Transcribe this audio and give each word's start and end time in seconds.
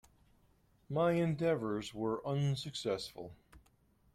My 0.89 1.11
endeavours 1.11 1.93
were 1.93 2.25
unsuccessful. 2.27 3.35